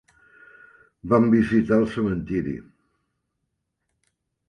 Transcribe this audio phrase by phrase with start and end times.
[1.13, 2.57] Vam visitar el cementiri.